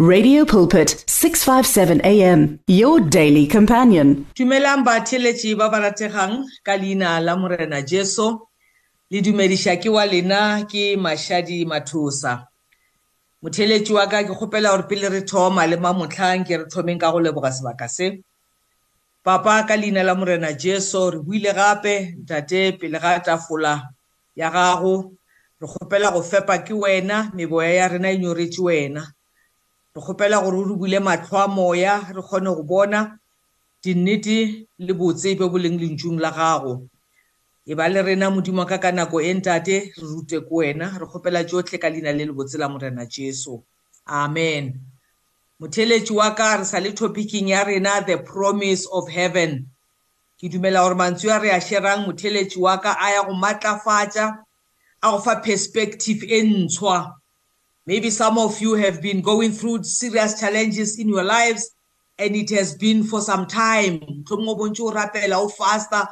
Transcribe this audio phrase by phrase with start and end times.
[0.00, 4.26] Radio Pulpit 657 AM your daily companion.
[4.34, 8.42] Dumelang batheletši ba ba rategang ka leina la morena Jesu
[9.06, 12.42] le dumediša ke wa lena ke Mashadi Mathosa.
[13.38, 17.12] Motheletši wa ka ke kgopela gore pele re thoma le mamotlhang ke re thomeng ka
[17.14, 18.18] go leboga sebaka se.
[19.22, 23.94] Papa ka leina la morena Jesu re buile gape ntate pele ga tafola
[24.34, 25.14] ya gago
[25.62, 29.13] re kgopela go fepa ke wena meboya ya rena e nyoretše wena
[29.94, 33.18] re kgopela gore o re bule matlho a moya re kgone go bona
[33.82, 36.88] dinnete le botsebe bo leng lentšung la gago.
[37.66, 41.06] E ba le rena modimo ka ka nako e ntate re rute ko wena re
[41.06, 43.62] kgopela tsotlhe ka leina le le botse la morena jesu.
[44.06, 44.74] Amen.
[45.60, 49.70] Motheletši wa ka re sa le topicking ya rena the promise of heaven.
[50.40, 54.42] Ke dumela gore mantswe a re a sherang motheletši wa ka a ya go matlafatša
[55.02, 57.14] a go fa perspective e ntshwa
[57.86, 61.70] Maybe some of you have been going through serious challenges in your lives
[62.18, 64.00] and it has been for some time.
[64.00, 66.08] Mohlomong o bontse o rapela o fasta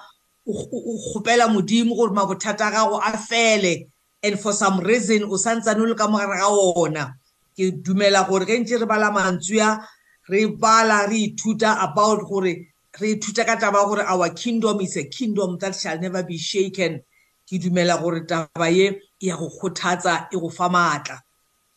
[0.46, 3.88] o kgopela modimo gore mabothata gago a fele.
[4.22, 7.14] And for some reason o santsane o le ka mogare ga ona.
[7.56, 9.88] Ke dumela gore ge ntse re bala mantswe a
[10.28, 12.68] re bala re ithuta about gore
[13.00, 17.00] re ithuta ka taba gore our kingdom is a kingdom that shall never be shaken.
[17.48, 21.18] Ke dumela gore taba ye e ya go kgothatsa e go fa maatla.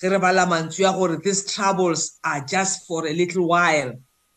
[0.02, 3.94] Ge re bala mantswe ya gore these troubles are just for a little while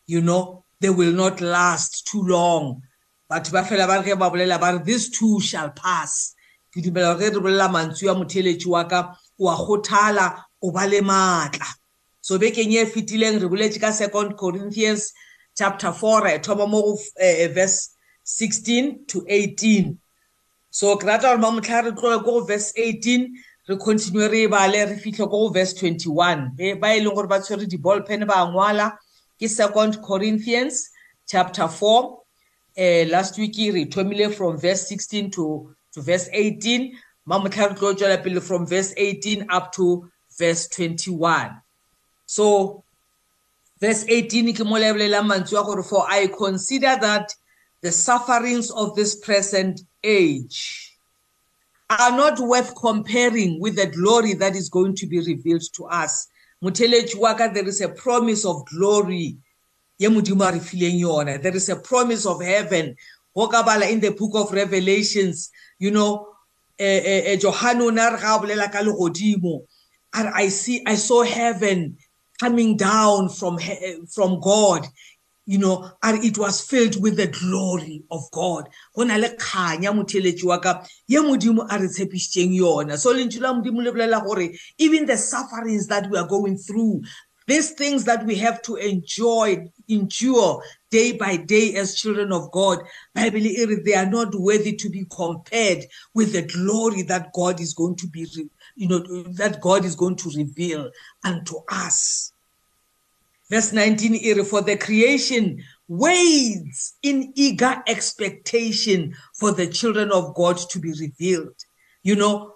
[0.09, 0.63] you know?
[0.81, 2.81] They will not last too long.
[3.29, 6.33] Batho ba fela ba re ge ba bolela ba re this too shall pass.
[6.73, 10.71] Ke dumela gore ge re bolela mantswe ya motheletši wa ka o a kgothala o
[10.71, 11.67] ba le maatla
[12.21, 15.13] so bekeng e fetileng re boletše ka second corinthians
[15.55, 19.97] chapter 4 re thoma mo go uh, verse 16 to 18
[20.69, 23.29] so ke rata gore mamotlha re tloge ko go verse 18
[23.69, 27.39] re continue re bale re fitlhe ko go verse 21 ba e leng gore ba
[27.39, 28.97] tshwere di-ball pen ba ngwala.
[29.39, 30.89] Ke second corinthians
[31.27, 32.19] chapter 4
[32.77, 36.97] uh, last week re thomile from verse 16 to, to verse 18
[37.27, 40.09] mamotlha re tlo tswela pele from verse 18 up to
[40.39, 41.61] verse 21
[42.25, 42.83] so
[43.79, 47.35] verse 18 ke mo lebolelang mantswe a gore for i consider that
[47.81, 50.88] the sufferings of this present age
[51.89, 56.27] are not worth comparing with the glory that is going to be revealed to us.
[56.63, 59.37] Motheletši wa ka, there is a promise of glory.
[59.97, 61.41] ye modimo a re fileng yona.
[61.41, 62.95] There is a promise of heaven.
[63.35, 66.27] Go ka bala in the book of Revelations, you know,
[66.77, 69.65] eh, eh, eh, Johane o ne a re ga a bolela ka legodimo.
[70.13, 71.97] I see, I saw heaven
[72.39, 73.59] coming down from,
[74.11, 74.87] from God
[75.49, 78.69] you know and it was filled with the glory of god.
[78.95, 82.97] Go na le kganya motheletši wa ka ye modimo a re tshepišitšeng yona.
[82.97, 87.01] So lentšu la modimo le bolela gore even the sufferings that we are going through
[87.47, 90.61] these things that we have to enjoy endure
[90.91, 92.77] day by day as children of god
[93.15, 93.39] bible
[93.83, 95.83] they are not worthy to be compared
[96.13, 98.27] with the glory that god is going to be
[98.75, 98.99] you know
[99.33, 100.91] that god is going to reveal
[101.23, 102.33] unto us.
[103.49, 110.57] Verse 19, ere, for the creation waits in eager expectation for the children of God
[110.69, 111.55] to be revealed.
[112.03, 112.53] You know,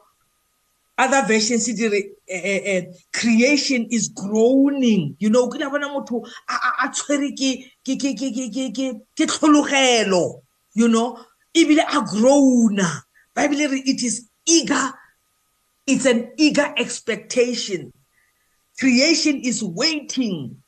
[0.98, 2.82] other versions uh, uh,
[3.14, 10.42] creation is groaning you know ke bona motho a tshwere ke tlhologelo
[10.76, 11.18] you know
[11.56, 13.02] ebile a groana
[13.34, 14.94] bible re it is eager
[15.88, 17.92] it's an eager expectation
[18.80, 20.63] creation is waiting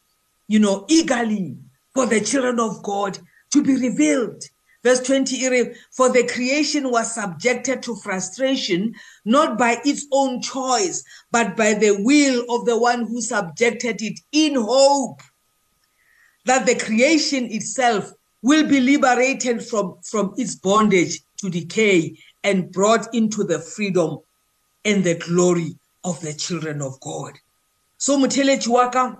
[0.47, 1.57] you know, eagerly
[1.93, 3.17] for the children of God
[3.51, 4.43] to be revealed.
[4.83, 8.93] Verse 20, for the creation was subjected to frustration,
[9.25, 14.19] not by its own choice, but by the will of the one who subjected it
[14.31, 15.21] in hope
[16.45, 18.11] that the creation itself
[18.43, 24.19] will be liberated from, from its bondage to decay and brought into the freedom
[24.85, 27.33] and the glory of the children of God.
[27.97, 29.17] So Mutele Chiwaka,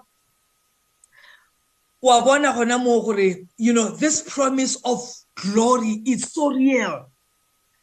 [2.06, 5.00] wa bona gona mo gore you know this promise of
[5.36, 7.10] glory is so real.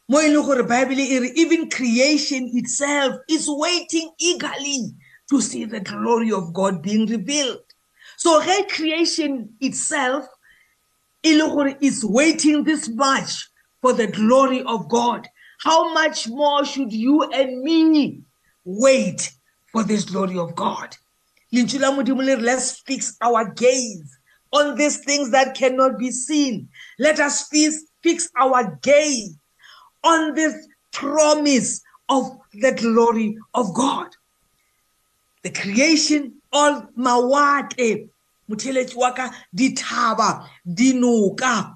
[0.07, 4.95] Mo e leng gore bible e re even creation itself is waiting eagerly
[5.29, 7.67] to see the glory of god being revealed.
[8.15, 10.25] So ge creation itself
[11.21, 13.49] e le gore is waiting this much
[13.81, 15.27] for the glory of god
[15.63, 18.21] how much more should you and me
[18.65, 19.31] wait
[19.71, 20.97] for this glory of god?
[21.53, 24.17] Lentswe la modimo le re let's fix our gaze
[24.51, 26.69] on these things that cannot be seen.
[26.99, 29.35] Let us fix, fix our gaze
[30.03, 34.09] on this promise of the glory of god.
[35.43, 38.09] The creation all mawatle
[38.49, 41.75] motheletši wa ka dithaba dinoka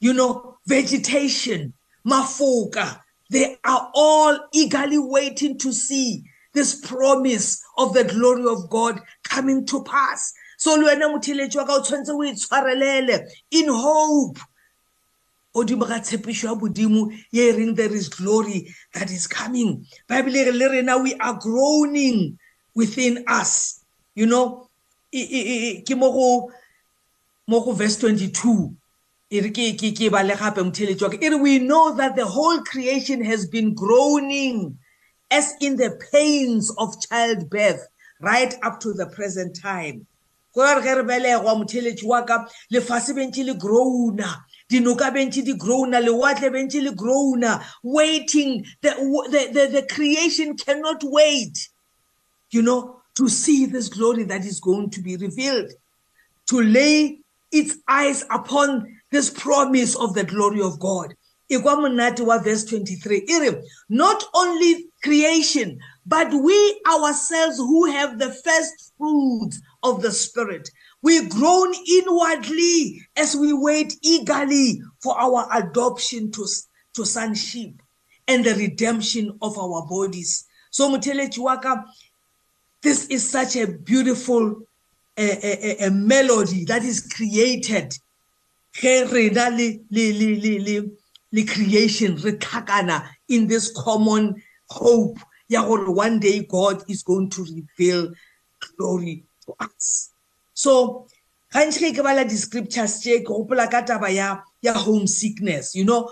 [0.00, 1.72] you know vegetation
[2.06, 3.00] mafoka.
[3.30, 6.24] They are all eagerly waiting to see
[6.56, 10.32] this promise of the glory of god coming to pass.
[10.56, 14.38] So le wena motheletši wa ka o tshwanetse o itshwarelele in hope.
[15.54, 19.84] Godimo ga tshepišo ya bodimo ye e reng there is glory that is coming.
[20.08, 22.38] Bible le rena we are groaning
[22.74, 23.84] within us.
[24.14, 24.70] You know
[25.12, 26.50] ke mo go
[27.46, 28.74] mo go verse 22
[29.30, 31.94] e re ke ke ke ba le gape motheletsi wa ke e re we know
[31.94, 34.78] that the whole creation has been groaning.
[35.30, 37.86] As in the pains of childbirth
[38.20, 40.06] right up to the present time.
[40.54, 45.52] Go re ge re belegwa motheletši wa ka lefase bentse le grouna dinoka bentse di
[45.54, 48.90] grouna lewatle bentse le grouna waiting the,
[49.30, 51.68] the, the, the creation cannot wait
[52.50, 55.70] you know to see this glory that is going to be revealed
[56.46, 57.18] to lay
[57.52, 61.14] its eyes upon this promise of the glory of god.
[61.50, 68.18] Ikwa monate wa verse 23 e re not only creation but we ourselves who have
[68.18, 70.70] the first fruits of the spirit.
[71.02, 76.46] We groan inwardly as we wait eagerly for our adoption to,
[76.94, 77.72] to sonship
[78.28, 80.46] and the redemption of our bodies.
[80.70, 81.84] So motheletši wa ka
[82.82, 84.62] this is such a beautiful
[85.18, 87.96] a, a, a melody that is created.
[88.72, 90.90] Ge rena le le le le
[91.32, 95.18] le creation re tlhakana in this common hope
[95.48, 98.12] ya gore one day god is going to reveal
[98.76, 100.10] glory to us.
[100.54, 101.06] So
[101.54, 106.10] gantši ge ke bala di-scriptures tše ke gopola ka taba ya ya homesickness you know?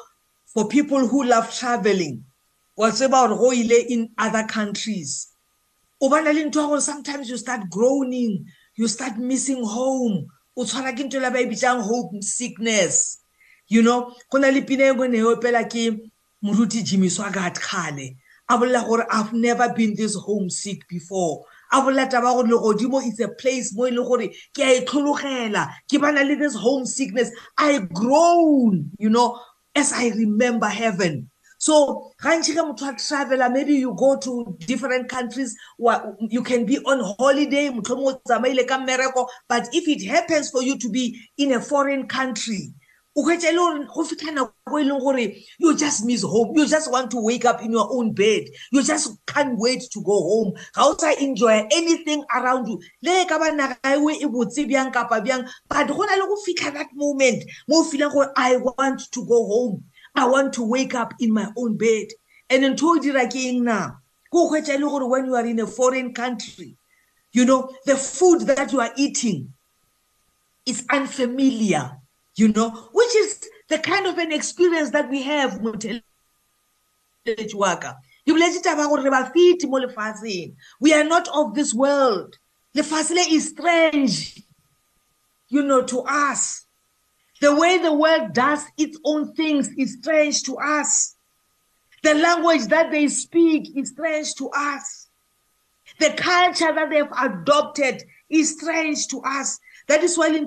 [0.54, 2.24] For people who love traveling
[2.76, 5.28] wa tseba gore go ile in other countries.
[6.00, 8.46] O bana le ntho ya gore sometimes you start groaning
[8.76, 10.26] you start missing home.
[10.56, 13.18] O tshwara ke ntho la ba e bitsang home sickness
[13.66, 14.14] you know?
[14.30, 15.98] Go na le pina e bone e opela ke
[16.44, 18.16] moruti jimmy swagat kgale.
[18.48, 21.44] A bolela gore i've never been this homesick before.
[21.72, 24.84] A bolela taba gore legodimo is a place mo e leng gore ke a e
[24.84, 25.70] tlhologela.
[25.90, 29.38] Ke bana le this home sickness i grown you know
[29.74, 31.30] as i remember heaven.
[31.58, 35.56] So gantši ge motho a travela maybe you go to different countries
[36.20, 40.50] you can be on holiday motlho mo o tsamaile ka mmereko but if it happens
[40.50, 42.74] for you to be in a foreign country
[43.16, 46.52] o hwetša le gore go fitlha nako e leng gore you just miss home.
[46.56, 48.44] You just want to wake up in your own bed.
[48.72, 50.52] You just can't wait to go home.
[50.74, 52.80] Ga o sa enjoy anything around you.
[53.02, 56.36] Le ka ba naga ewe e botse bjang kapa bjang but go na le go
[56.46, 59.84] fitlha that moment mo o feelang gore i want to go home.
[60.14, 62.08] I want to wake up in my own bed.
[62.50, 63.92] And ntho o dira ke eng na?
[64.32, 66.76] Ko hwetša le gore when you are in a foreign country
[67.34, 69.52] you know the food that you are eating
[70.64, 71.98] is unfamiliar.
[72.36, 76.02] You know which is the kind of an experience that we have lefatsheng
[80.80, 82.38] we are not of this world
[82.76, 84.42] lefatshe le is strange
[85.48, 86.64] you know to us
[87.44, 91.14] The way the world does its own things is strange to us.
[92.02, 95.10] The language that they speak is strange to us.
[96.00, 99.60] The culture that they've adopted is strange to us.
[99.88, 100.46] That is why in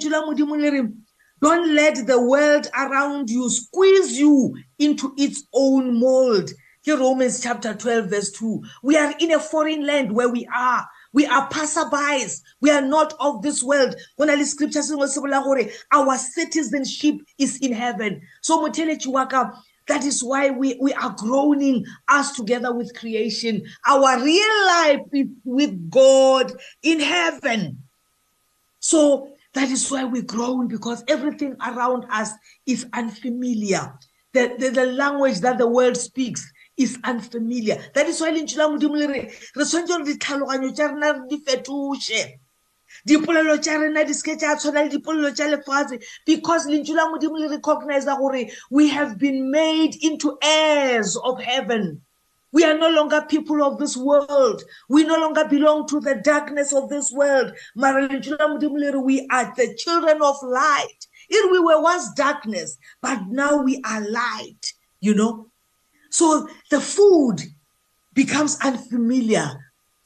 [1.42, 6.52] don't let the world around you squeeze you into its own mold.
[6.82, 8.64] Here, Romans chapter 12, verse 2.
[8.82, 10.88] We are in a foreign land where we are.
[11.14, 12.42] We are passerbys.
[12.62, 13.96] We are not of this world.
[14.16, 14.82] When I scripture
[15.92, 18.22] our citizenship is in heaven.
[18.42, 18.66] So
[19.88, 23.64] that is why we, we are groaning us together with creation.
[23.88, 26.52] Our real life is with God
[26.84, 27.84] in heaven.
[28.80, 32.32] So that is why we groan because everything around us
[32.68, 33.94] is unfamiliar.
[34.34, 36.46] The, the, the language that the world speaks
[36.78, 37.84] is unfamiliar.
[37.96, 39.22] That is why lentšu la modimo le re
[39.56, 42.22] re tshwanetse gore ditlhaloganyo tša rena re di fetoše
[43.08, 47.40] dipolelo tša rena di seke tša tshwana le dipolelo tša lefatshe because lentšu la modimo
[47.40, 52.02] le recognize gore we have been made into heirs of heaven.
[52.52, 54.64] We are no longer people of this world.
[54.90, 57.52] We no longer belong to the darkness of this world.
[57.76, 61.08] We are the children of light.
[61.30, 64.74] If we were once darkness, but now we are light.
[65.00, 65.48] You know,
[66.10, 67.42] so the food
[68.14, 69.64] becomes unfamiliar.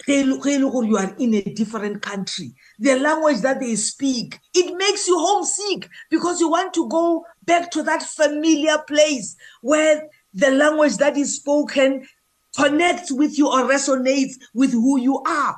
[0.08, 2.56] You are in a different country.
[2.80, 7.70] The language that they speak, it makes you homesick because you want to go back
[7.72, 12.08] to that familiar place where the language that is spoken
[12.56, 15.58] connects with you or resonates with who you are.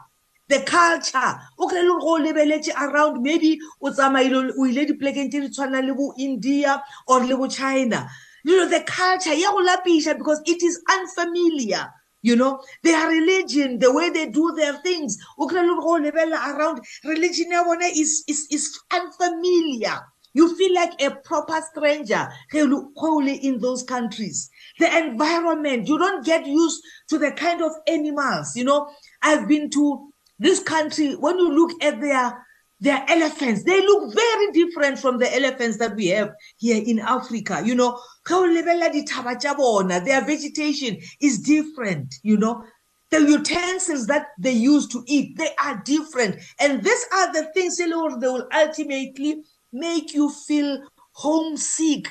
[0.50, 1.40] the culture.
[1.58, 5.86] O kry le go lebeletse around maybe o tsamaile o ile dipolekeng tse di tshwana
[5.86, 8.10] le bo india or le bo china.
[8.44, 11.90] You know the culture ya go lapisha because it is unfamiliar
[12.22, 12.62] you know.
[12.84, 15.18] Their religion the way they do their things.
[15.40, 20.02] O kry le go lebelela around religion ya bona is, is, is unfamiliar.
[20.34, 24.50] You feel like a proper stranger in those countries.
[24.80, 28.56] The environment, you don't get used to the kind of animals.
[28.56, 28.90] You know,
[29.22, 31.16] I've been to this country.
[31.16, 32.46] When you look at their
[32.80, 37.62] their elephants, they look very different from the elephants that we have here in Africa.
[37.64, 37.98] You know,
[38.28, 42.16] their vegetation is different.
[42.24, 42.66] You know,
[43.10, 46.42] the utensils that they use to eat, they are different.
[46.60, 52.08] And these are the things they will ultimately make you feel homesick.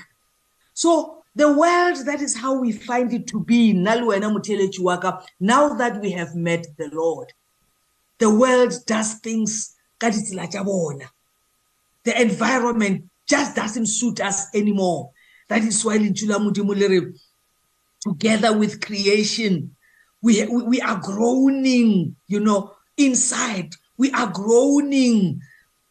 [0.74, 3.72] So the world, that is how we find it to be.
[3.72, 7.32] Now that we have met the Lord,
[8.18, 9.76] the world does things
[12.04, 15.10] the environment just doesn't suit us anymore.
[15.48, 15.98] That is why
[18.00, 19.76] together with creation,
[20.20, 23.74] we, we, we are groaning, you know, inside.
[23.96, 25.40] We are groaning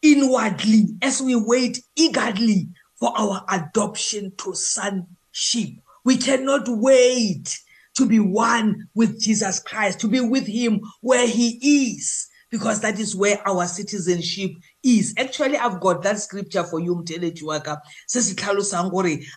[0.02, 5.70] inwardly as we wait eagerly for our adoption to sonship.
[6.04, 7.60] We cannot wait
[7.98, 13.00] to be one with Jesus Christ, to be with him where he is, because that
[13.00, 14.52] is where our citizenship
[14.84, 15.14] is.
[15.18, 17.80] Actually, I've got that scripture for you, Mtele Chuaka.
[18.08, 18.36] Says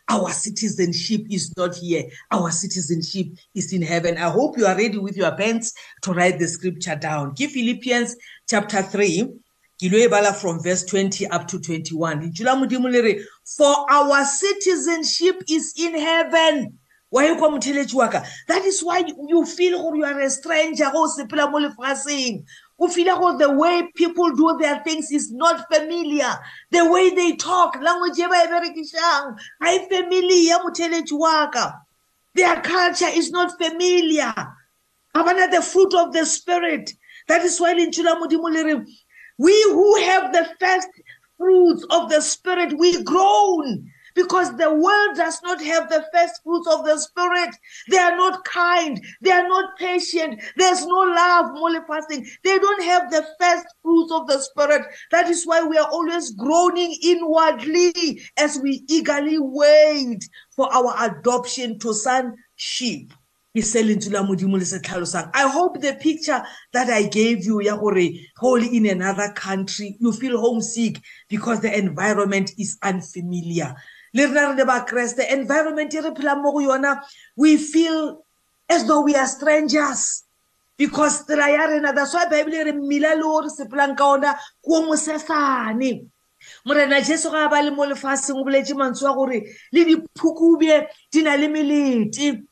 [0.09, 2.04] our citizenship is not here.
[2.30, 4.16] Our citizenship is in heaven.
[4.16, 7.35] I hope you are ready with your pens to write the scripture down.
[7.35, 8.16] Give Philippians
[8.49, 9.33] chapter 3
[9.85, 13.21] ke lo e bala from verse 20 up to 21 lentswe la modimo le re
[13.45, 16.79] for our citizenship is in heaven.
[17.11, 18.25] Wa e kwa motheletši wa ka?
[18.49, 22.45] That is why you feel gore you are a stranger go o sepela mo lefatsheng.
[22.79, 26.33] O feel gore the way people do their things is not familiar.
[26.71, 31.73] The way they talk language e ba e berekišang ga e familiar motheletši wa ka.
[32.35, 34.33] Their culture is not familiar.
[35.14, 36.91] Ga bana the fruit of the spirit.
[37.29, 38.85] That is why lentswe la modimo le re
[39.38, 40.88] We who have the first
[41.38, 46.69] fruits of the Spirit, we groan because the world does not have the first fruits
[46.69, 47.55] of the Spirit.
[47.91, 49.05] They are not kind.
[49.21, 50.41] They are not patient.
[50.57, 52.26] There's no love, more fasting.
[52.45, 54.87] They don't have the first fruits of the Spirit.
[55.11, 60.25] That is why we are always groaning inwardly as we eagerly wait
[60.55, 63.12] for our adoption to sonship.
[63.57, 63.61] I
[65.49, 66.43] hope the picture
[66.73, 72.51] that I gave you, ya holy in another country, you feel homesick because the environment
[72.59, 73.77] is unfamiliar.
[74.13, 75.95] The environment
[77.37, 78.25] we feel
[78.69, 80.25] as though we are strangers
[80.77, 84.35] because that's why Bible re mmila le o re sepelang ka ona
[84.65, 86.09] ko mosesane
[86.67, 89.43] morena jesu ga a ba le mo lefatsheng o boletse mantswe a gore
[89.73, 92.43] le diphukube di na le melete.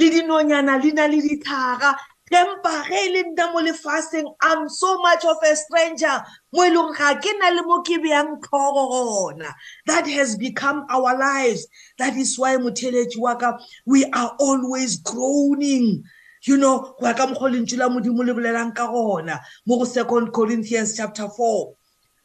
[0.00, 1.94] Le dinonyana di na le dithaka
[2.30, 6.22] empa ge e le nna mo lefatsheng i'm so much of a stranger.
[6.52, 9.52] Mo e leng ga ke na le mo ke beyang tlhogo gona
[9.86, 11.66] that has become our lives.
[11.98, 16.02] That is why motheletši wa ka we are always groaning.
[16.46, 19.40] You know go ya ka mokgwa lentswe la modimo le bolelang ka gona.
[19.66, 21.74] Mo go second corinthians chapter 4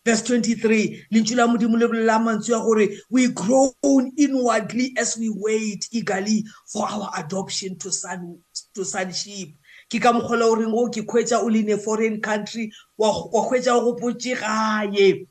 [0.06, 5.30] verse 23 lentswe la modimo le bolela mantswe ya gore we groan inwardly as we
[5.36, 8.38] wait eagerly for our adoption to, son,
[8.76, 9.50] to sonship.
[9.90, 13.12] Ke ka mokgola o reng o ke kgwetsa o le in a foreign country wa
[13.12, 15.26] kgwetsa o gopotse gae.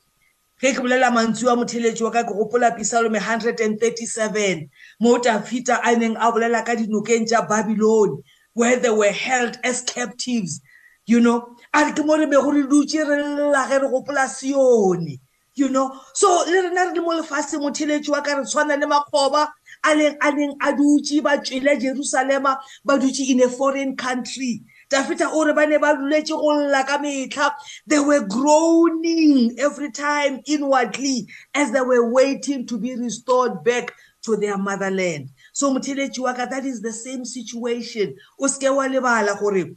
[0.59, 5.95] Ge ke bolela mantswe wa motheletši wa ka ke gopola pisalome 137 mo tafita a
[5.95, 8.21] neng a bolela ka dinokeng tša babylon
[8.53, 10.59] where they were held as captives
[11.05, 11.54] you know?
[11.75, 15.19] A ke mo re be go re dutse re lla ge re gopola sione
[15.55, 15.99] you know?
[16.13, 19.49] So le rena re le mo lefatshe motheletši wa ka re tshwana le makgoba
[19.83, 24.61] a leng a neng a dutse ba tswele jerusalema ba dutse in a foreign country.
[24.89, 27.51] Tafita o re ba ne ba duletse go lla ka metlha.
[27.87, 34.35] They were groaning every time inwardly as they were waiting to be restored back to
[34.35, 35.29] their motherland.
[35.53, 38.15] So motheletši wa ka that is the same situation.
[38.39, 39.75] O seke wa lebala gore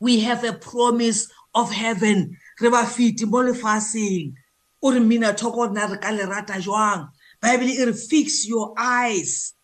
[0.00, 2.36] we have a promise of heaven.
[2.60, 4.34] Re ba fiti mo lefatsheng
[4.82, 7.08] o re minatoko nna re ka lerata jwang?
[7.40, 9.54] Bible e re fix your eyes.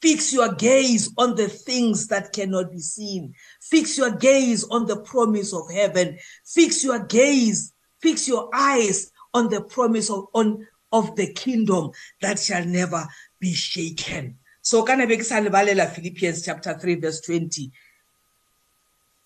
[0.00, 3.34] Fix your gaze on the things that cannot be seen.
[3.62, 6.18] Fix your gaze on the promise of heaven.
[6.44, 11.90] Fix your gaze fix your eyes on the promise of on of the kingdom
[12.20, 13.08] that shall never
[13.40, 14.36] be shaken.
[14.60, 17.72] So kana be ke sa lebalela philippians chapter 3 verse 20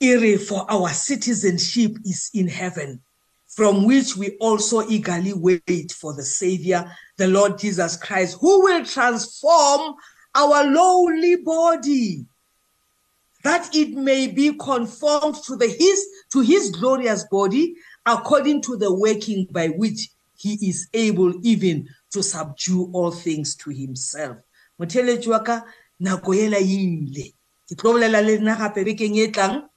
[0.01, 3.01] ere for our citizenship is in heaven
[3.47, 8.85] from which we also eagerly wait for the savior the lord jesus christ who will
[8.85, 9.95] transform
[10.35, 12.25] our lowly body
[13.45, 17.75] that it may be conformed to the his to his glorious body
[18.07, 23.71] according to the working by which he is able even to subdue all things to
[23.71, 24.39] himself.
[24.81, 25.63] Motheletši wa ka
[26.01, 27.35] nako ela ile.
[27.69, 29.68] Ke tlo bolela le nna gape bekeng e tlang.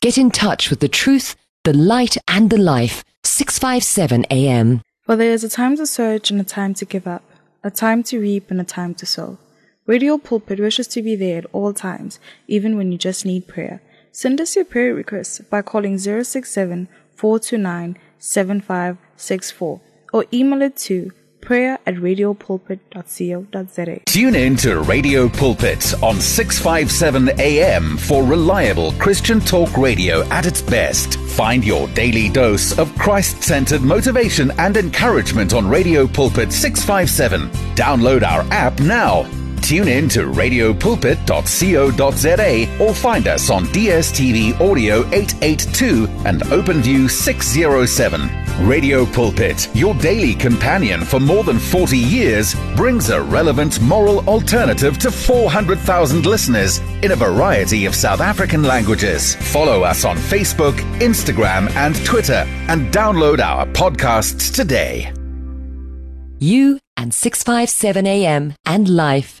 [0.00, 3.04] Get in touch with the truth, the light, and the life.
[3.24, 4.82] 657 AM.
[5.02, 7.22] For there is a time to search and a time to give up,
[7.64, 9.38] a time to reap and a time to sow.
[9.86, 13.80] Radio Pulpit wishes to be there at all times, even when you just need prayer.
[14.12, 19.80] Send us your prayer requests by calling 067 429 7564
[20.12, 21.10] or email it to
[21.48, 24.00] prayer at radiopulpit.co.za.
[24.04, 30.60] Tune in to Radio Pulpit on 657 AM for reliable Christian talk radio at its
[30.60, 31.18] best.
[31.30, 37.48] Find your daily dose of Christ centered motivation and encouragement on Radio Pulpit 657.
[37.74, 39.26] Download our app now.
[39.60, 48.30] Tune in to radiopulpit.co.za or find us on DSTV Audio 882 and OpenView 607.
[48.66, 54.98] Radio Pulpit, your daily companion for more than 40 years, brings a relevant moral alternative
[54.98, 59.36] to 400,000 listeners in a variety of South African languages.
[59.36, 65.12] Follow us on Facebook, Instagram, and Twitter and download our podcasts today.
[66.40, 69.40] You and 657 AM and life.